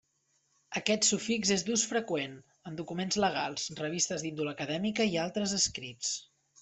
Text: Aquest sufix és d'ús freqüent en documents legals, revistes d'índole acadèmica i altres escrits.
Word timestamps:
Aquest 0.79 1.07
sufix 1.09 1.51
és 1.55 1.65
d'ús 1.67 1.83
freqüent 1.91 2.33
en 2.71 2.79
documents 2.79 3.19
legals, 3.25 3.67
revistes 3.83 4.25
d'índole 4.25 4.55
acadèmica 4.59 5.09
i 5.13 5.21
altres 5.27 5.55
escrits. 5.63 6.15